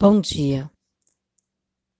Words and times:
Bom 0.00 0.20
dia. 0.20 0.70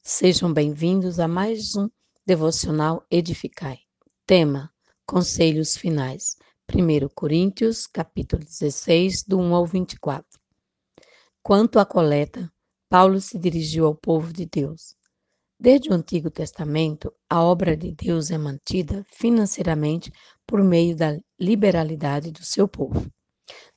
Sejam 0.04 0.54
bem-vindos 0.54 1.18
a 1.18 1.26
mais 1.26 1.74
um 1.74 1.88
devocional 2.24 3.04
Edificai. 3.10 3.80
Tema: 4.24 4.72
Conselhos 5.04 5.76
finais. 5.76 6.36
1 6.72 7.08
Coríntios, 7.12 7.88
capítulo 7.88 8.44
16, 8.44 9.24
do 9.24 9.40
1 9.40 9.52
ao 9.52 9.66
24. 9.66 10.24
Quanto 11.42 11.80
à 11.80 11.84
coleta, 11.84 12.48
Paulo 12.88 13.20
se 13.20 13.36
dirigiu 13.36 13.84
ao 13.84 13.96
povo 13.96 14.32
de 14.32 14.46
Deus. 14.46 14.94
Desde 15.58 15.90
o 15.90 15.92
Antigo 15.92 16.30
Testamento, 16.30 17.12
a 17.28 17.42
obra 17.42 17.76
de 17.76 17.90
Deus 17.90 18.30
é 18.30 18.38
mantida 18.38 19.04
financeiramente 19.12 20.12
por 20.46 20.62
meio 20.62 20.94
da 20.94 21.18
liberalidade 21.36 22.30
do 22.30 22.44
seu 22.44 22.68
povo. 22.68 23.10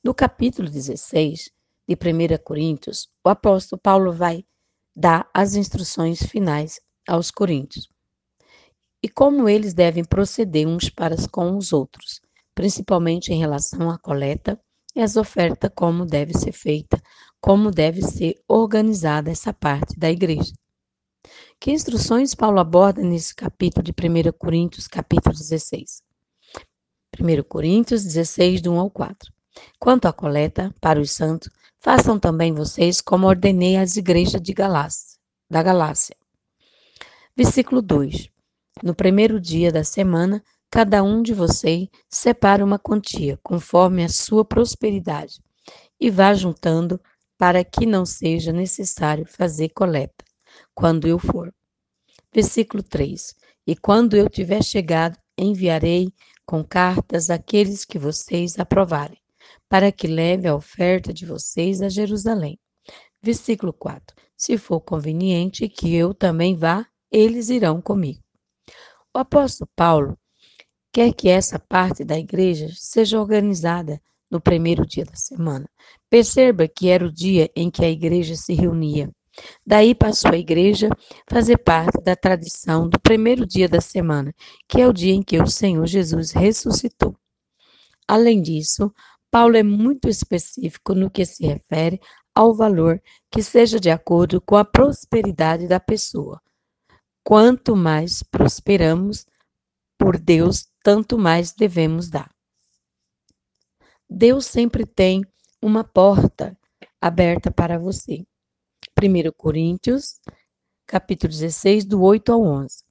No 0.00 0.14
capítulo 0.14 0.70
16, 0.70 1.50
de 1.94 2.36
1 2.36 2.42
Coríntios, 2.42 3.08
o 3.24 3.28
apóstolo 3.28 3.80
Paulo 3.80 4.12
vai 4.12 4.44
dar 4.94 5.28
as 5.32 5.54
instruções 5.54 6.22
finais 6.22 6.80
aos 7.08 7.30
coríntios 7.30 7.92
e 9.02 9.08
como 9.08 9.48
eles 9.48 9.74
devem 9.74 10.04
proceder 10.04 10.66
uns 10.66 10.88
para 10.88 11.16
com 11.30 11.56
os 11.56 11.72
outros, 11.72 12.20
principalmente 12.54 13.32
em 13.32 13.38
relação 13.38 13.90
à 13.90 13.98
coleta 13.98 14.58
e 14.94 15.00
às 15.00 15.16
ofertas, 15.16 15.70
como 15.74 16.06
deve 16.06 16.32
ser 16.34 16.52
feita, 16.52 17.02
como 17.40 17.70
deve 17.70 18.00
ser 18.02 18.40
organizada 18.46 19.30
essa 19.30 19.52
parte 19.52 19.98
da 19.98 20.10
igreja. 20.10 20.52
Que 21.58 21.72
instruções 21.72 22.34
Paulo 22.34 22.60
aborda 22.60 23.02
nesse 23.02 23.34
capítulo 23.34 23.82
de 23.82 23.92
1 23.92 24.32
Coríntios, 24.38 24.86
capítulo 24.86 25.34
16? 25.34 26.02
1 27.18 27.42
Coríntios 27.48 28.04
16, 28.04 28.62
do 28.62 28.72
1 28.72 28.78
ao 28.78 28.90
4. 28.90 29.32
Quanto 29.78 30.06
à 30.06 30.12
coleta 30.12 30.74
para 30.80 31.00
os 31.00 31.10
santos, 31.10 31.50
façam 31.80 32.18
também 32.18 32.52
vocês 32.52 33.00
como 33.00 33.26
ordenei 33.26 33.76
às 33.76 33.96
igrejas 33.96 34.40
Galácia, 34.40 35.18
da 35.50 35.62
Galácia. 35.62 36.16
Versículo 37.36 37.82
2. 37.82 38.28
No 38.82 38.94
primeiro 38.94 39.40
dia 39.40 39.72
da 39.72 39.82
semana, 39.82 40.42
cada 40.70 41.02
um 41.02 41.22
de 41.22 41.34
vocês 41.34 41.88
separa 42.08 42.64
uma 42.64 42.78
quantia, 42.78 43.38
conforme 43.42 44.04
a 44.04 44.08
sua 44.08 44.44
prosperidade, 44.44 45.42
e 46.00 46.10
vá 46.10 46.32
juntando 46.34 47.00
para 47.36 47.64
que 47.64 47.84
não 47.84 48.06
seja 48.06 48.52
necessário 48.52 49.26
fazer 49.26 49.70
coleta, 49.70 50.24
quando 50.74 51.08
eu 51.08 51.18
for. 51.18 51.52
Versículo 52.32 52.82
3. 52.82 53.34
E 53.66 53.76
quando 53.76 54.16
eu 54.16 54.28
tiver 54.28 54.62
chegado, 54.62 55.18
enviarei 55.36 56.12
com 56.46 56.64
cartas 56.64 57.30
aqueles 57.30 57.84
que 57.84 57.98
vocês 57.98 58.58
aprovarem 58.58 59.21
para 59.72 59.90
que 59.90 60.06
leve 60.06 60.46
a 60.46 60.54
oferta 60.54 61.14
de 61.14 61.24
vocês 61.24 61.80
a 61.80 61.88
Jerusalém. 61.88 62.58
Versículo 63.22 63.72
4. 63.72 64.14
Se 64.36 64.58
for 64.58 64.82
conveniente 64.82 65.66
que 65.66 65.94
eu 65.94 66.12
também 66.12 66.54
vá, 66.54 66.86
eles 67.10 67.48
irão 67.48 67.80
comigo. 67.80 68.20
O 69.16 69.18
apóstolo 69.18 69.70
Paulo 69.74 70.18
quer 70.92 71.14
que 71.14 71.30
essa 71.30 71.58
parte 71.58 72.04
da 72.04 72.18
igreja 72.18 72.68
seja 72.74 73.18
organizada 73.18 73.98
no 74.30 74.42
primeiro 74.42 74.86
dia 74.86 75.06
da 75.06 75.14
semana. 75.14 75.66
Perceba 76.10 76.68
que 76.68 76.90
era 76.90 77.06
o 77.06 77.10
dia 77.10 77.50
em 77.56 77.70
que 77.70 77.82
a 77.82 77.88
igreja 77.88 78.36
se 78.36 78.52
reunia. 78.52 79.10
Daí 79.66 79.94
passou 79.94 80.32
a 80.32 80.36
igreja 80.36 80.90
fazer 81.30 81.56
parte 81.56 81.98
da 82.02 82.14
tradição 82.14 82.90
do 82.90 83.00
primeiro 83.00 83.46
dia 83.46 83.70
da 83.70 83.80
semana, 83.80 84.34
que 84.68 84.82
é 84.82 84.86
o 84.86 84.92
dia 84.92 85.14
em 85.14 85.22
que 85.22 85.40
o 85.40 85.46
Senhor 85.46 85.86
Jesus 85.86 86.32
ressuscitou. 86.32 87.16
Além 88.06 88.42
disso, 88.42 88.92
Paulo 89.32 89.56
é 89.56 89.62
muito 89.62 90.10
específico 90.10 90.94
no 90.94 91.10
que 91.10 91.24
se 91.24 91.46
refere 91.46 91.98
ao 92.34 92.54
valor 92.54 93.02
que 93.30 93.42
seja 93.42 93.80
de 93.80 93.90
acordo 93.90 94.42
com 94.42 94.56
a 94.56 94.64
prosperidade 94.64 95.66
da 95.66 95.80
pessoa. 95.80 96.38
Quanto 97.24 97.74
mais 97.74 98.22
prosperamos 98.22 99.24
por 99.98 100.18
Deus, 100.18 100.68
tanto 100.84 101.16
mais 101.16 101.54
devemos 101.54 102.10
dar. 102.10 102.30
Deus 104.06 104.44
sempre 104.44 104.84
tem 104.84 105.22
uma 105.62 105.82
porta 105.82 106.54
aberta 107.00 107.50
para 107.50 107.78
você. 107.78 108.26
1 109.02 109.32
Coríntios, 109.34 110.20
capítulo 110.86 111.32
16, 111.32 111.86
do 111.86 112.02
8 112.02 112.32
ao 112.32 112.42
11. 112.42 112.84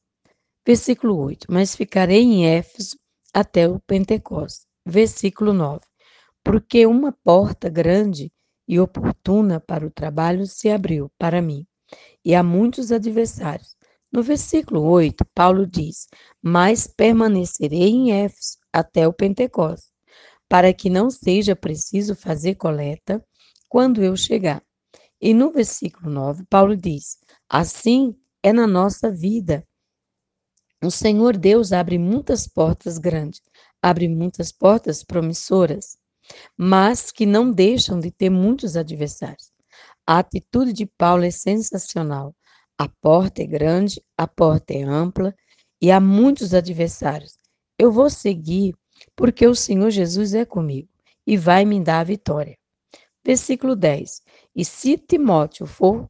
Versículo 0.65 1.19
8. 1.19 1.45
Mas 1.51 1.75
ficarei 1.75 2.23
em 2.23 2.47
Éfeso 2.47 2.97
até 3.31 3.69
o 3.69 3.79
Pentecostes. 3.81 4.65
Versículo 4.83 5.53
9 5.53 5.90
porque 6.43 6.85
uma 6.85 7.11
porta 7.11 7.69
grande 7.69 8.31
e 8.67 8.79
oportuna 8.79 9.59
para 9.59 9.85
o 9.85 9.91
trabalho 9.91 10.45
se 10.45 10.69
abriu 10.69 11.11
para 11.17 11.41
mim, 11.41 11.65
e 12.23 12.33
há 12.33 12.43
muitos 12.43 12.91
adversários. 12.91 13.75
No 14.11 14.21
versículo 14.21 14.81
8, 14.83 15.25
Paulo 15.33 15.65
diz: 15.65 16.07
Mas 16.41 16.87
permanecerei 16.87 17.89
em 17.89 18.11
Éfeso 18.11 18.57
até 18.71 19.07
o 19.07 19.13
Pentecostes, 19.13 19.91
para 20.49 20.73
que 20.73 20.89
não 20.89 21.09
seja 21.09 21.55
preciso 21.55 22.15
fazer 22.15 22.55
coleta 22.55 23.23
quando 23.69 24.03
eu 24.03 24.15
chegar. 24.17 24.61
E 25.19 25.33
no 25.33 25.51
versículo 25.51 26.09
9, 26.09 26.45
Paulo 26.49 26.75
diz: 26.75 27.17
Assim 27.49 28.15
é 28.43 28.51
na 28.51 28.67
nossa 28.67 29.11
vida. 29.11 29.65
O 30.83 30.89
Senhor 30.89 31.37
Deus 31.37 31.71
abre 31.71 31.97
muitas 31.99 32.47
portas 32.47 32.97
grandes, 32.97 33.41
abre 33.81 34.09
muitas 34.09 34.51
portas 34.51 35.03
promissoras 35.03 36.00
mas 36.57 37.11
que 37.11 37.25
não 37.25 37.51
deixam 37.51 37.99
de 37.99 38.11
ter 38.11 38.29
muitos 38.29 38.75
adversários. 38.77 39.51
A 40.05 40.19
atitude 40.19 40.73
de 40.73 40.85
Paulo 40.85 41.23
é 41.23 41.31
sensacional. 41.31 42.35
A 42.77 42.87
porta 42.87 43.41
é 43.43 43.45
grande, 43.45 44.03
a 44.17 44.27
porta 44.27 44.73
é 44.73 44.81
ampla 44.83 45.35
e 45.81 45.91
há 45.91 45.99
muitos 45.99 46.53
adversários. 46.53 47.37
Eu 47.77 47.91
vou 47.91 48.09
seguir 48.09 48.75
porque 49.15 49.45
o 49.47 49.55
Senhor 49.55 49.89
Jesus 49.89 50.33
é 50.33 50.45
comigo 50.45 50.89
e 51.25 51.37
vai 51.37 51.65
me 51.65 51.79
dar 51.79 51.99
a 51.99 52.03
vitória. 52.03 52.57
Versículo 53.23 53.75
10. 53.75 54.21
E 54.55 54.65
se 54.65 54.97
Timóteo 54.97 55.65
for, 55.65 56.09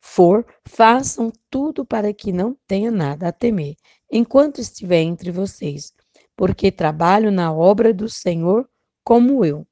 for, 0.00 0.46
façam 0.66 1.32
tudo 1.50 1.84
para 1.84 2.12
que 2.12 2.32
não 2.32 2.56
tenha 2.66 2.90
nada 2.90 3.28
a 3.28 3.32
temer, 3.32 3.76
enquanto 4.10 4.60
estiver 4.60 5.02
entre 5.02 5.30
vocês, 5.30 5.92
porque 6.36 6.70
trabalho 6.70 7.30
na 7.30 7.52
obra 7.52 7.92
do 7.92 8.08
Senhor 8.08 8.68
como 9.04 9.44
eu. 9.44 9.66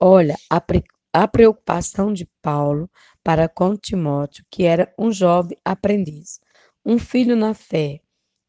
Olha, 0.00 0.36
a, 0.50 0.60
pre 0.60 0.84
a 1.12 1.26
preocupação 1.26 2.12
de 2.12 2.28
Paulo 2.42 2.90
para 3.24 3.48
com 3.48 3.76
Timóteo, 3.76 4.44
que 4.50 4.64
era 4.64 4.92
um 4.98 5.10
jovem 5.10 5.56
aprendiz, 5.64 6.40
um 6.84 6.98
filho 6.98 7.34
na 7.34 7.54
fé. 7.54 8.00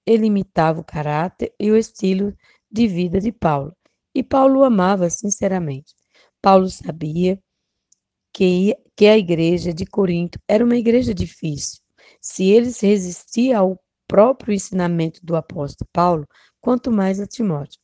Ele 0.05 0.27
imitava 0.27 0.79
o 0.79 0.83
caráter 0.83 1.53
e 1.59 1.71
o 1.71 1.77
estilo 1.77 2.33
de 2.69 2.87
vida 2.87 3.19
de 3.19 3.31
Paulo, 3.31 3.73
e 4.13 4.23
Paulo 4.23 4.59
o 4.59 4.63
amava 4.63 5.09
sinceramente. 5.09 5.95
Paulo 6.41 6.69
sabia 6.69 7.39
que, 8.33 8.75
que 8.95 9.07
a 9.07 9.17
igreja 9.17 9.73
de 9.73 9.85
Corinto 9.85 10.39
era 10.47 10.63
uma 10.63 10.75
igreja 10.75 11.13
difícil. 11.13 11.81
Se 12.21 12.45
eles 12.45 12.79
resistiam 12.79 13.59
ao 13.59 13.79
próprio 14.07 14.53
ensinamento 14.53 15.19
do 15.23 15.35
apóstolo 15.35 15.89
Paulo, 15.91 16.27
quanto 16.61 16.91
mais 16.91 17.19
a 17.19 17.27
Timóteo. 17.27 17.81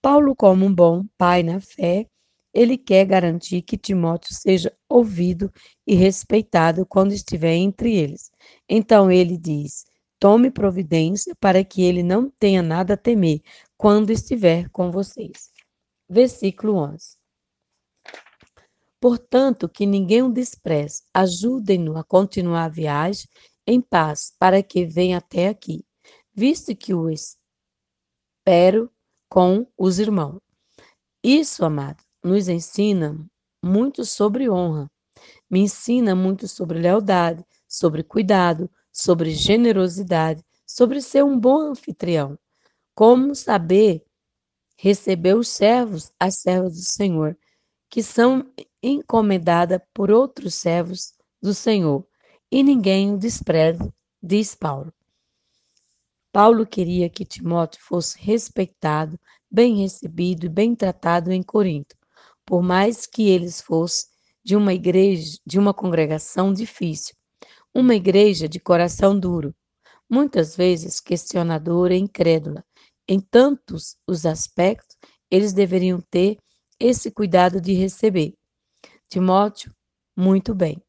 Paulo, 0.00 0.34
como 0.34 0.64
um 0.64 0.74
bom 0.74 1.04
pai 1.16 1.42
na 1.42 1.60
fé, 1.60 2.06
ele 2.54 2.78
quer 2.78 3.04
garantir 3.04 3.62
que 3.62 3.76
Timóteo 3.76 4.34
seja 4.34 4.76
ouvido 4.88 5.52
e 5.86 5.94
respeitado 5.94 6.86
quando 6.86 7.12
estiver 7.12 7.54
entre 7.54 7.94
eles. 7.94 8.30
Então 8.68 9.10
ele 9.10 9.36
diz: 9.36 9.84
tome 10.18 10.50
providência 10.50 11.34
para 11.38 11.64
que 11.64 11.82
ele 11.82 12.02
não 12.02 12.30
tenha 12.30 12.62
nada 12.62 12.94
a 12.94 12.96
temer 12.96 13.40
quando 13.76 14.10
estiver 14.10 14.68
com 14.70 14.90
vocês. 14.90 15.50
Versículo 16.08 16.76
11. 16.76 17.16
Portanto, 19.00 19.68
que 19.68 19.86
ninguém 19.86 20.22
o 20.22 20.32
despreze, 20.32 21.02
ajudem-no 21.14 21.96
a 21.96 22.02
continuar 22.02 22.64
a 22.64 22.68
viagem 22.68 23.28
em 23.66 23.80
paz, 23.80 24.34
para 24.38 24.62
que 24.62 24.84
venha 24.84 25.18
até 25.18 25.48
aqui, 25.48 25.84
visto 26.34 26.74
que 26.74 26.92
o 26.94 27.08
espero 27.08 28.90
com 29.28 29.66
os 29.76 29.98
irmãos. 29.98 30.40
Isso, 31.22 31.64
amado, 31.64 32.02
nos 32.22 32.48
ensina 32.48 33.16
muito 33.62 34.04
sobre 34.04 34.48
honra. 34.48 34.90
Me 35.50 35.60
ensina 35.60 36.14
muito 36.14 36.46
sobre 36.46 36.78
lealdade, 36.78 37.44
sobre 37.66 38.02
cuidado, 38.02 38.70
sobre 38.92 39.30
generosidade, 39.30 40.44
sobre 40.66 41.00
ser 41.00 41.24
um 41.24 41.38
bom 41.38 41.70
anfitrião. 41.70 42.38
Como 42.94 43.34
saber 43.34 44.04
receber 44.76 45.34
os 45.34 45.48
servos, 45.48 46.12
as 46.18 46.36
servas 46.36 46.74
do 46.74 46.82
Senhor, 46.82 47.36
que 47.90 48.02
são 48.02 48.48
encomendadas 48.82 49.80
por 49.92 50.10
outros 50.10 50.54
servos 50.54 51.14
do 51.42 51.52
Senhor, 51.52 52.06
e 52.50 52.62
ninguém 52.62 53.14
o 53.14 53.18
despreze, 53.18 53.92
diz 54.22 54.54
Paulo. 54.54 54.92
Paulo 56.32 56.66
queria 56.66 57.08
que 57.08 57.24
Timóteo 57.24 57.80
fosse 57.82 58.18
respeitado, 58.18 59.18
bem 59.50 59.82
recebido 59.82 60.46
e 60.46 60.48
bem 60.48 60.74
tratado 60.74 61.32
em 61.32 61.42
Corinto, 61.42 61.96
por 62.44 62.62
mais 62.62 63.06
que 63.06 63.28
eles 63.28 63.60
fossem 63.60 64.08
de 64.44 64.56
uma 64.56 64.72
igreja, 64.74 65.38
de 65.46 65.58
uma 65.58 65.74
congregação 65.74 66.52
difícil, 66.52 67.14
uma 67.74 67.94
igreja 67.94 68.48
de 68.48 68.60
coração 68.60 69.18
duro, 69.18 69.54
muitas 70.08 70.56
vezes 70.56 71.00
questionadora 71.00 71.94
e 71.94 71.98
incrédula. 71.98 72.64
Em 73.06 73.20
tantos 73.20 73.96
os 74.06 74.26
aspectos, 74.26 74.96
eles 75.30 75.52
deveriam 75.52 76.00
ter 76.10 76.38
esse 76.78 77.10
cuidado 77.10 77.60
de 77.60 77.72
receber. 77.72 78.34
Timóteo, 79.08 79.74
muito 80.16 80.54
bem. 80.54 80.82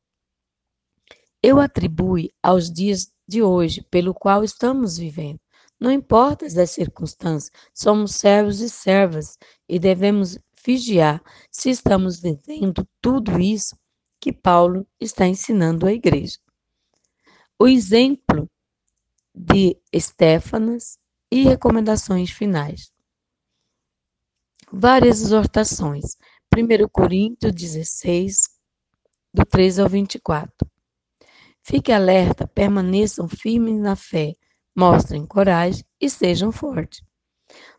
Eu 1.42 1.60
atribuo 1.60 2.18
aos 2.44 2.70
dias 2.70 3.12
de 3.30 3.44
hoje, 3.44 3.84
pelo 3.92 4.12
qual 4.12 4.44
estamos 4.44 4.98
vivendo. 4.98 5.40
Não 5.80 5.92
importa 5.92 6.48
as 6.48 6.72
circunstâncias, 6.72 7.52
somos 7.74 8.16
servos 8.16 8.60
e 8.60 8.68
servas 8.68 9.38
e 9.68 9.78
devemos 9.78 10.40
vigiar 10.66 11.24
se 11.52 11.70
estamos 11.70 12.20
vivendo 12.20 12.86
tudo 13.00 13.40
isso 13.40 13.78
que 14.20 14.34
Paulo 14.34 14.86
está 15.00 15.28
ensinando 15.28 15.86
à 15.86 15.94
igreja. 15.94 16.40
O 17.58 17.68
exemplo 17.68 18.50
de 19.34 19.78
Estéfanas 19.94 20.98
e 21.32 21.44
recomendações 21.44 22.32
finais. 22.32 22.92
Várias 24.72 25.22
exortações. 25.22 26.18
1 26.54 26.90
Coríntios 26.92 27.54
16, 27.54 28.50
do 29.34 29.46
13 29.46 29.82
ao 29.82 29.88
24. 29.88 30.68
Fique 31.64 31.92
alerta, 31.92 32.48
permaneçam 32.48 33.28
firmes 33.28 33.80
na 33.80 33.96
fé, 33.96 34.36
mostrem 34.76 35.26
coragem 35.26 35.84
e 36.00 36.10
sejam 36.10 36.52
fortes. 36.52 37.04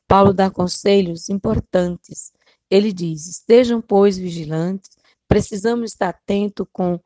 Paulo 0.07 0.33
dá 0.33 0.51
conselhos 0.51 1.29
importantes. 1.29 2.33
Ele 2.71 2.93
diz: 2.93 3.27
estejam, 3.27 3.81
pois, 3.81 4.19
vigilantes, 4.19 4.91
precisamos 5.27 5.93
estar 5.93 6.11
atentos 6.11 6.67
com, 6.73 7.01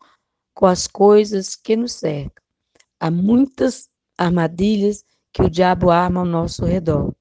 com 0.55 0.67
as 0.67 0.87
coisas 0.87 1.55
que 1.55 1.77
nos 1.77 1.93
cercam. 1.93 2.43
Há 2.99 3.11
muitas 3.11 3.89
armadilhas 4.17 5.05
que 5.33 5.43
o 5.43 5.51
diabo 5.51 5.91
arma 5.91 6.21
ao 6.21 6.27
nosso 6.27 6.65
redor. 6.65 7.15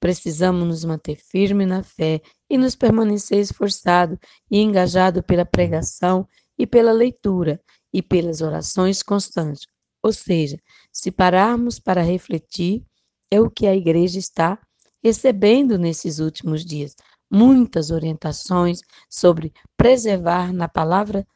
Precisamos 0.00 0.66
nos 0.66 0.84
manter 0.84 1.16
firmes 1.16 1.66
na 1.66 1.82
fé 1.82 2.22
e 2.48 2.56
nos 2.56 2.76
permanecer 2.76 3.38
esforçados 3.38 4.16
e 4.50 4.60
engajados 4.60 5.22
pela 5.26 5.44
pregação 5.44 6.26
e 6.56 6.66
pela 6.66 6.92
leitura 6.92 7.60
e 7.92 8.02
pelas 8.02 8.40
orações 8.40 9.02
constantes. 9.02 9.66
Ou 10.02 10.12
seja, 10.12 10.58
se 10.92 11.10
pararmos 11.10 11.78
para 11.78 12.02
refletir, 12.02 12.84
é 13.30 13.40
o 13.40 13.50
que 13.50 13.66
a 13.66 13.74
igreja 13.74 14.18
está 14.18 14.58
recebendo 15.02 15.78
nesses 15.78 16.18
últimos 16.18 16.64
dias. 16.64 16.94
Muitas 17.30 17.90
orientações 17.90 18.80
sobre 19.08 19.52
preservar 19.76 20.52
na 20.52 20.68
palavra, 20.68 21.26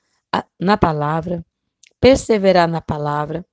na 0.58 0.76
palavra, 0.76 1.44
perseverar 2.00 2.68
na 2.68 2.80
palavra, 2.80 3.44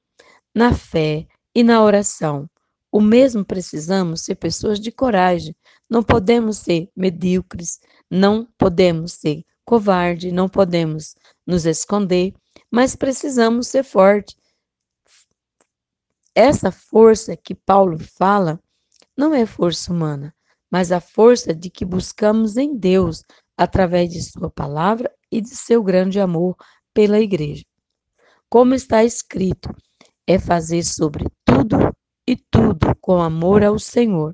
na 0.55 0.73
fé 0.73 1.27
e 1.53 1.63
na 1.63 1.83
oração. 1.83 2.49
O 2.91 3.01
mesmo 3.01 3.45
precisamos 3.45 4.21
ser 4.21 4.35
pessoas 4.35 4.79
de 4.79 4.91
coragem. 4.91 5.55
Não 5.89 6.01
podemos 6.01 6.57
ser 6.57 6.89
medíocres, 6.95 7.79
não 8.09 8.47
podemos 8.57 9.13
ser 9.13 9.43
covardes, 9.63 10.33
não 10.33 10.49
podemos 10.49 11.13
nos 11.45 11.65
esconder, 11.65 12.33
mas 12.71 12.95
precisamos 12.95 13.67
ser 13.67 13.83
fortes 13.83 14.39
essa 16.39 16.71
força 16.71 17.35
que 17.35 17.53
Paulo 17.53 17.97
fala 17.99 18.61
não 19.17 19.33
é 19.33 19.45
força 19.45 19.91
humana, 19.91 20.33
mas 20.71 20.89
a 20.89 21.01
força 21.01 21.53
de 21.53 21.69
que 21.69 21.83
buscamos 21.83 22.55
em 22.55 22.77
Deus 22.77 23.25
através 23.57 24.09
de 24.09 24.23
Sua 24.23 24.49
palavra 24.49 25.11
e 25.29 25.41
de 25.41 25.49
seu 25.49 25.83
grande 25.83 26.17
amor 26.17 26.55
pela 26.93 27.19
Igreja. 27.19 27.65
Como 28.49 28.73
está 28.73 29.03
escrito, 29.03 29.69
é 30.25 30.39
fazer 30.39 30.83
sobre 30.83 31.25
tudo 31.43 31.93
e 32.25 32.37
tudo 32.37 32.95
com 33.01 33.21
amor 33.21 33.61
ao 33.61 33.77
Senhor, 33.77 34.33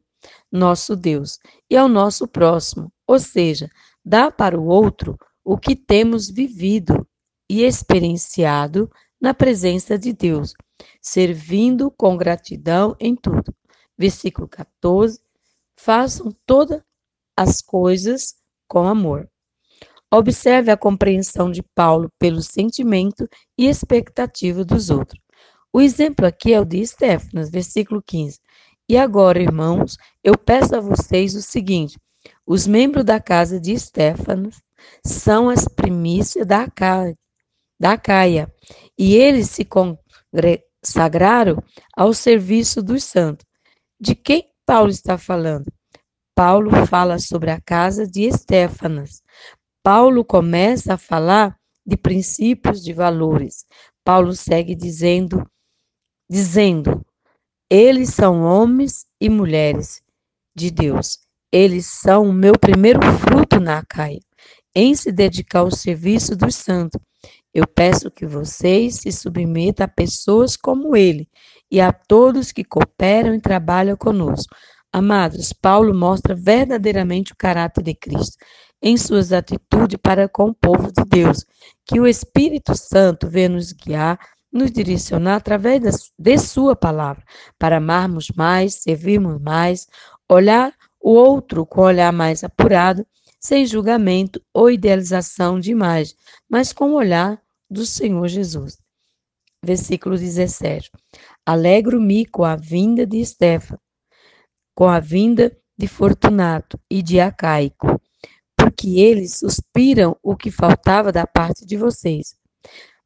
nosso 0.52 0.96
Deus, 0.96 1.40
e 1.70 1.76
ao 1.76 1.88
nosso 1.88 2.28
próximo, 2.28 2.94
ou 3.08 3.20
seja, 3.20 3.68
dar 4.06 4.32
para 4.32 4.60
o 4.60 4.68
outro 4.68 5.18
o 5.44 5.58
que 5.58 5.76
temos 5.76 6.30
vivido 6.30 7.08
e 7.50 7.64
experienciado 7.64 8.90
na 9.20 9.34
presença 9.34 9.98
de 9.98 10.14
Deus, 10.14 10.54
servindo 11.02 11.92
com 11.92 12.18
gratidão 12.18 12.96
em 13.00 13.16
tudo. 13.16 13.54
Versículo 13.98 14.48
14. 14.48 15.20
Façam 15.78 16.32
todas 16.46 16.82
as 17.36 17.62
coisas 17.62 18.36
com 18.68 18.88
amor. 18.88 19.30
Observe 20.12 20.72
a 20.72 20.78
compreensão 20.78 21.52
de 21.52 21.62
Paulo 21.62 22.10
pelo 22.18 22.42
sentimento 22.42 23.28
e 23.58 23.68
expectativa 23.68 24.64
dos 24.64 24.90
outros. 24.90 25.22
O 25.74 25.82
exemplo 25.82 26.26
aqui 26.26 26.54
é 26.54 26.60
o 26.60 26.66
de 26.66 26.80
Estéfanas, 26.80 27.50
versículo 27.50 28.02
15. 28.02 28.40
E 28.88 28.98
agora, 28.98 29.42
irmãos, 29.42 29.98
eu 30.24 30.38
peço 30.38 30.76
a 30.76 30.80
vocês 30.80 31.36
o 31.36 31.42
seguinte: 31.42 32.00
os 32.46 32.66
membros 32.66 33.04
da 33.04 33.20
casa 33.20 33.60
de 33.60 33.74
Estéfanas 33.74 34.62
são 35.04 35.50
as 35.50 35.68
primícias 35.68 36.46
da 36.46 36.70
Caia, 36.70 37.18
da 37.80 37.98
Caia 37.98 38.52
e 38.98 39.16
eles 39.16 39.50
se 39.50 39.66
consagraram 39.66 41.62
ao 41.96 42.14
serviço 42.14 42.82
dos 42.82 43.04
santos. 43.04 43.46
De 44.00 44.16
quem 44.16 44.50
Paulo 44.66 44.90
está 44.90 45.18
falando? 45.18 45.72
Paulo 46.36 46.86
fala 46.86 47.20
sobre 47.20 47.52
a 47.52 47.62
casa 47.62 48.06
de 48.06 48.24
Estéfanas. 48.24 49.22
Paulo 49.84 50.26
começa 50.26 50.96
a 50.96 50.98
falar 50.98 51.56
de 51.86 51.96
princípios 51.96 52.84
de 52.84 52.92
valores. 52.92 53.66
Paulo 54.04 54.34
segue 54.34 54.76
dizendo, 54.76 55.46
dizendo: 56.30 57.06
eles 57.70 58.14
são 58.14 58.44
homens 58.44 59.08
e 59.20 59.28
mulheres 59.28 60.04
de 60.56 60.70
Deus. 60.70 61.18
Eles 61.52 61.88
são 61.88 62.30
o 62.30 62.34
meu 62.34 62.54
primeiro 62.54 63.00
fruto 63.20 63.60
na 63.60 63.80
Acaia, 63.80 64.20
em 64.76 64.94
se 64.94 65.12
dedicar 65.12 65.60
ao 65.60 65.72
serviço 65.72 66.36
dos 66.36 66.56
santos. 66.56 67.02
Eu 67.56 67.66
peço 67.66 68.12
que 68.12 68.26
vocês 68.26 68.96
se 68.96 69.14
submetam 69.14 69.86
a 69.86 69.88
pessoas 69.88 70.58
como 70.58 70.94
ele 70.94 71.26
e 71.72 71.80
a 71.80 71.94
todos 71.94 72.52
que 72.52 72.66
cooperam 72.66 73.34
e 73.34 73.40
trabalham 73.40 73.96
conosco. 73.96 74.54
Amados, 74.92 75.54
Paulo 75.54 75.96
mostra 75.96 76.36
verdadeiramente 76.36 77.32
o 77.32 77.36
caráter 77.38 77.82
de 77.82 77.96
Cristo 77.96 78.36
em 78.82 78.98
suas 78.98 79.32
atitudes 79.32 79.98
para 80.04 80.28
com 80.28 80.50
o 80.50 80.54
povo 80.54 80.92
de 80.92 81.02
Deus. 81.06 81.46
Que 81.86 81.98
o 81.98 82.06
Espírito 82.06 82.76
Santo 82.76 83.30
venha 83.30 83.48
nos 83.48 83.72
guiar, 83.72 84.20
nos 84.52 84.70
direcionar 84.70 85.38
através 85.38 86.12
de 86.20 86.38
Sua 86.38 86.76
palavra, 86.76 87.24
para 87.58 87.78
amarmos 87.78 88.32
mais, 88.36 88.82
servirmos 88.82 89.42
mais, 89.42 89.88
olhar 90.30 90.74
o 91.00 91.12
outro 91.12 91.66
com 91.66 91.84
olhar 91.84 92.12
mais 92.12 92.44
apurado, 92.44 93.08
sem 93.40 93.66
julgamento 93.66 94.42
ou 94.54 94.70
idealização 94.70 95.58
de 95.58 95.72
imagem, 95.72 96.16
mas 96.50 96.74
com 96.74 96.94
olhar 96.94 97.45
do 97.70 97.86
Senhor 97.86 98.28
Jesus. 98.28 98.78
Versículo 99.64 100.18
17. 100.18 100.92
Alegro-me 101.46 102.26
com 102.26 102.44
a 102.44 102.56
vinda 102.56 103.06
de 103.06 103.18
Estefa, 103.18 103.80
com 104.76 104.88
a 104.88 105.00
vinda 105.00 105.56
de 105.78 105.88
Fortunato 105.88 106.80
e 106.90 107.02
de 107.02 107.20
Acaico, 107.20 108.00
porque 108.56 109.00
eles 109.00 109.38
suspiram 109.38 110.16
o 110.22 110.36
que 110.36 110.52
faltava 110.52 111.12
da 111.12 111.26
parte 111.26 111.66
de 111.66 111.76
vocês. 111.76 112.36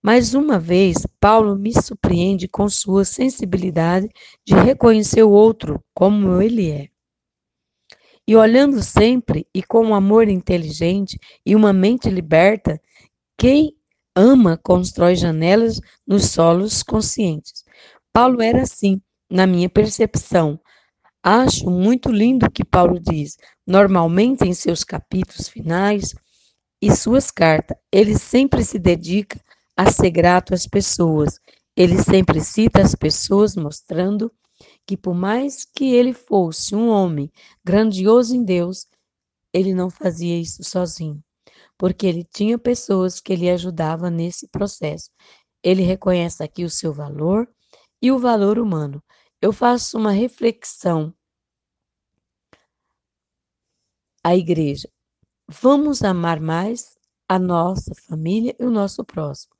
Mais 0.01 0.33
uma 0.33 0.57
vez, 0.57 1.05
Paulo 1.19 1.57
me 1.57 1.73
surpreende 1.73 2.47
com 2.47 2.69
sua 2.69 3.03
sensibilidade 3.03 4.07
de 4.45 4.55
reconhecer 4.55 5.23
o 5.23 5.31
outro 5.31 5.83
como 5.93 6.41
ele 6.41 6.71
é. 6.71 6.87
E 8.25 8.35
olhando 8.35 8.81
sempre 8.81 9.47
e 9.53 9.61
com 9.61 9.87
um 9.87 9.95
amor 9.95 10.29
inteligente 10.29 11.19
e 11.45 11.55
uma 11.55 11.73
mente 11.73 12.09
liberta, 12.09 12.79
quem 13.37 13.75
ama 14.19 14.57
constrói 14.61 15.15
janelas 15.15 15.79
nos 16.05 16.25
solos 16.25 16.83
conscientes. 16.83 17.63
Paulo 18.11 18.41
era 18.41 18.63
assim, 18.63 19.01
na 19.31 19.47
minha 19.47 19.69
percepção. 19.69 20.59
Acho 21.23 21.69
muito 21.69 22.11
lindo 22.11 22.45
o 22.45 22.51
que 22.51 22.65
Paulo 22.65 22.99
diz. 22.99 23.37
Normalmente, 23.65 24.43
em 24.43 24.53
seus 24.53 24.83
capítulos 24.83 25.47
finais 25.47 26.13
e 26.81 26.93
suas 26.93 27.31
cartas, 27.31 27.77
ele 27.89 28.17
sempre 28.17 28.63
se 28.65 28.77
dedica 28.77 29.39
a 29.75 29.89
ser 29.89 30.09
grato 30.09 30.53
às 30.53 30.67
pessoas. 30.67 31.39
Ele 31.73 31.97
sempre 32.03 32.41
cita 32.41 32.81
as 32.81 32.95
pessoas, 32.95 33.55
mostrando 33.55 34.29
que, 34.85 34.97
por 34.97 35.15
mais 35.15 35.63
que 35.63 35.93
ele 35.93 36.11
fosse 36.11 36.75
um 36.75 36.89
homem 36.89 37.31
grandioso 37.63 38.35
em 38.35 38.43
Deus, 38.43 38.85
ele 39.53 39.73
não 39.73 39.89
fazia 39.89 40.37
isso 40.37 40.61
sozinho 40.61 41.23
porque 41.79 42.05
ele 42.05 42.25
tinha 42.25 42.59
pessoas 42.59 43.21
que 43.21 43.31
ele 43.31 43.49
ajudava 43.49 44.09
nesse 44.09 44.49
processo. 44.49 45.09
Ele 45.63 45.81
reconhece 45.81 46.43
aqui 46.43 46.65
o 46.65 46.69
seu 46.69 46.93
valor 46.93 47.47
e 48.01 48.11
o 48.11 48.19
valor 48.19 48.59
humano. 48.59 49.01
Eu 49.41 49.53
faço 49.53 49.97
uma 49.97 50.11
reflexão 50.11 51.13
à 54.21 54.35
igreja. 54.35 54.89
Vamos 55.47 56.03
amar 56.03 56.41
mais 56.41 56.97
a 57.29 57.39
nossa 57.39 57.95
família 57.95 58.53
e 58.59 58.65
o 58.65 58.69
nosso 58.69 59.05
próximo. 59.05 59.55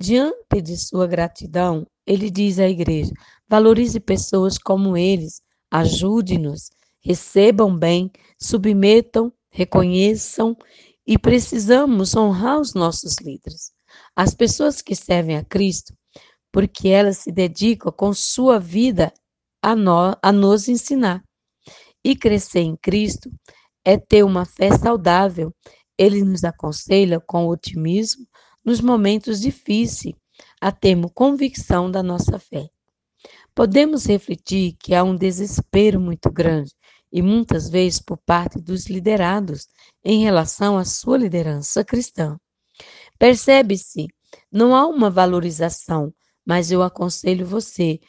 Diante 0.00 0.60
de 0.60 0.76
sua 0.76 1.06
gratidão, 1.06 1.86
ele 2.04 2.28
diz 2.28 2.58
à 2.58 2.68
igreja: 2.68 3.12
valorize 3.48 4.00
pessoas 4.00 4.58
como 4.58 4.96
eles, 4.96 5.40
ajude-nos, 5.70 6.70
recebam 7.00 7.78
bem, 7.78 8.10
submetam, 8.36 9.32
reconheçam 9.48 10.56
e 11.06 11.18
precisamos 11.18 12.14
honrar 12.14 12.60
os 12.60 12.74
nossos 12.74 13.16
líderes. 13.18 13.72
As 14.14 14.34
pessoas 14.34 14.80
que 14.80 14.94
servem 14.94 15.36
a 15.36 15.44
Cristo, 15.44 15.94
porque 16.52 16.88
elas 16.88 17.18
se 17.18 17.32
dedicam 17.32 17.92
com 17.92 18.12
sua 18.12 18.58
vida 18.58 19.12
a, 19.62 19.74
nós, 19.74 20.16
a 20.22 20.32
nos 20.32 20.68
ensinar. 20.68 21.22
E 22.04 22.16
crescer 22.16 22.60
em 22.60 22.76
Cristo 22.76 23.30
é 23.84 23.96
ter 23.96 24.24
uma 24.24 24.44
fé 24.44 24.76
saudável. 24.76 25.54
Ele 25.96 26.22
nos 26.22 26.44
aconselha 26.44 27.20
com 27.20 27.46
otimismo 27.46 28.26
nos 28.64 28.80
momentos 28.80 29.40
difíceis 29.40 30.14
a 30.60 30.72
termos 30.72 31.10
convicção 31.14 31.90
da 31.90 32.02
nossa 32.02 32.38
fé. 32.38 32.68
Podemos 33.54 34.06
refletir 34.06 34.76
que 34.80 34.94
há 34.94 35.04
um 35.04 35.14
desespero 35.14 36.00
muito 36.00 36.30
grande 36.30 36.72
e 37.12 37.20
muitas 37.20 37.68
vezes 37.68 38.00
por 38.00 38.16
parte 38.18 38.58
dos 38.58 38.86
liderados 38.86 39.68
em 40.04 40.22
relação 40.22 40.78
à 40.78 40.84
sua 40.84 41.18
liderança 41.18 41.84
cristã. 41.84 42.38
Percebe-se, 43.18 44.08
não 44.50 44.74
há 44.74 44.86
uma 44.86 45.10
valorização, 45.10 46.12
mas 46.44 46.72
eu 46.72 46.82
aconselho 46.82 47.46
você 47.46 48.00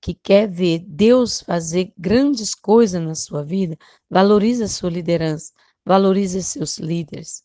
que 0.00 0.14
quer 0.14 0.48
ver 0.48 0.80
Deus 0.80 1.40
fazer 1.40 1.92
grandes 1.96 2.54
coisas 2.54 3.00
na 3.00 3.14
sua 3.14 3.44
vida, 3.44 3.76
valorize 4.10 4.62
a 4.62 4.68
sua 4.68 4.90
liderança, 4.90 5.52
valorize 5.84 6.42
seus 6.42 6.78
líderes. 6.78 7.42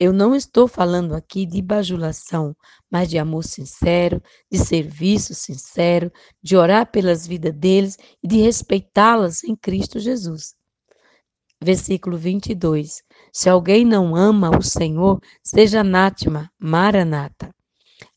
Eu 0.00 0.12
não 0.12 0.32
estou 0.32 0.68
falando 0.68 1.12
aqui 1.12 1.44
de 1.44 1.60
bajulação, 1.60 2.54
mas 2.88 3.10
de 3.10 3.18
amor 3.18 3.42
sincero, 3.42 4.22
de 4.50 4.56
serviço 4.56 5.34
sincero, 5.34 6.12
de 6.40 6.56
orar 6.56 6.88
pelas 6.92 7.26
vidas 7.26 7.52
deles 7.52 7.98
e 8.22 8.28
de 8.28 8.36
respeitá-las 8.36 9.42
em 9.42 9.56
Cristo 9.56 9.98
Jesus. 9.98 10.54
Versículo 11.60 12.16
22. 12.16 13.02
Se 13.32 13.48
alguém 13.48 13.84
não 13.84 14.14
ama 14.14 14.56
o 14.56 14.62
Senhor, 14.62 15.20
seja 15.42 15.80
anátema, 15.80 16.48
maranata. 16.56 17.52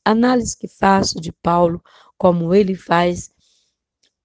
Análise 0.05 0.55
que 0.55 0.67
faço 0.67 1.19
de 1.19 1.31
Paulo, 1.31 1.81
como 2.15 2.53
ele 2.53 2.75
faz 2.75 3.31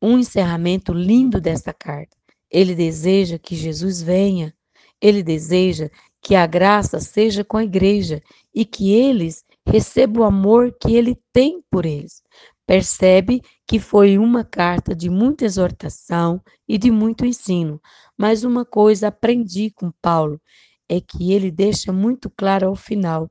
um 0.02 0.18
encerramento 0.18 0.92
lindo 0.92 1.40
desta 1.40 1.72
carta. 1.72 2.14
Ele 2.50 2.74
deseja 2.74 3.38
que 3.38 3.56
Jesus 3.56 4.02
venha, 4.02 4.54
ele 5.00 5.22
deseja 5.22 5.90
que 6.26 6.34
a 6.34 6.44
graça 6.44 6.98
seja 6.98 7.44
com 7.44 7.56
a 7.56 7.62
igreja 7.62 8.20
e 8.52 8.64
que 8.64 8.90
eles 8.92 9.44
recebam 9.64 10.24
o 10.24 10.26
amor 10.26 10.76
que 10.76 10.92
ele 10.92 11.16
tem 11.32 11.62
por 11.70 11.86
eles. 11.86 12.20
Percebe 12.66 13.40
que 13.64 13.78
foi 13.78 14.18
uma 14.18 14.42
carta 14.42 14.92
de 14.92 15.08
muita 15.08 15.44
exortação 15.44 16.42
e 16.68 16.76
de 16.78 16.90
muito 16.90 17.24
ensino, 17.24 17.80
mas 18.18 18.42
uma 18.42 18.64
coisa 18.64 19.06
aprendi 19.06 19.70
com 19.70 19.92
Paulo 20.02 20.40
é 20.88 21.00
que 21.00 21.32
ele 21.32 21.48
deixa 21.48 21.92
muito 21.92 22.28
claro 22.28 22.66
ao 22.66 22.74
final 22.74 23.30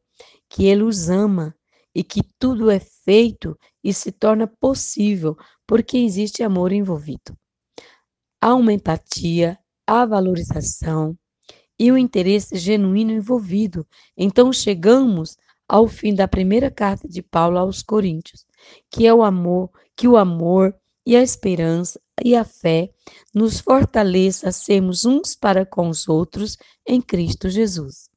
que 0.49 0.65
ele 0.65 0.83
os 0.83 1.09
ama 1.09 1.53
e 1.93 2.01
que 2.01 2.21
tudo 2.39 2.71
é 2.71 2.79
feito 2.79 3.59
e 3.83 3.93
se 3.93 4.09
torna 4.09 4.47
possível 4.47 5.35
porque 5.67 5.97
existe 5.97 6.43
amor 6.43 6.71
envolvido. 6.71 7.37
Há 8.41 8.55
uma 8.55 8.71
empatia, 8.71 9.59
há 9.85 10.05
valorização, 10.05 11.17
e 11.79 11.91
o 11.91 11.98
interesse 11.98 12.58
genuíno 12.58 13.12
envolvido. 13.12 13.86
Então 14.17 14.51
chegamos 14.51 15.38
ao 15.67 15.88
fim 15.88 16.13
da 16.13 16.27
primeira 16.27 16.70
carta 16.70 17.08
de 17.08 17.22
Paulo 17.22 17.58
aos 17.58 17.82
Coríntios, 17.82 18.46
que 18.89 19.05
é 19.05 19.13
o 19.13 19.24
amor, 19.24 19.70
que 19.96 20.08
o 20.08 20.17
amor 20.17 20.75
e 21.05 21.15
a 21.15 21.22
esperança 21.22 22.00
e 22.24 22.36
a 22.36 22.44
fé 22.44 22.89
nos 23.34 23.60
fortaleça 23.60 24.50
a 24.50 24.51
sermos 24.51 25.05
uns 25.05 25.36
para 25.36 25.65
com 25.65 25.89
os 25.89 26.08
outros 26.08 26.58
em 26.86 27.01
Cristo 27.01 27.50
Jesus. 27.50 28.10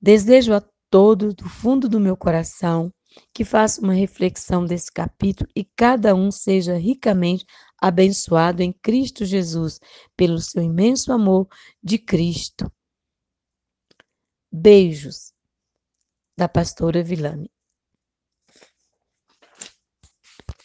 Desejo 0.00 0.52
a 0.52 0.62
todos 0.90 1.34
do 1.34 1.48
fundo 1.48 1.88
do 1.88 2.00
meu 2.00 2.16
coração 2.16 2.92
que 3.32 3.44
faça 3.44 3.80
uma 3.80 3.94
reflexão 3.94 4.64
desse 4.64 4.92
capítulo 4.92 5.48
e 5.54 5.64
cada 5.64 6.14
um 6.14 6.30
seja 6.30 6.76
ricamente 6.76 7.46
abençoado 7.80 8.62
em 8.62 8.72
Cristo 8.72 9.24
Jesus, 9.24 9.80
pelo 10.16 10.38
seu 10.40 10.62
imenso 10.62 11.12
amor 11.12 11.48
de 11.82 11.98
Cristo. 11.98 12.70
Beijos, 14.50 15.32
da 16.36 16.48
pastora 16.48 17.02
Vilane. 17.02 17.53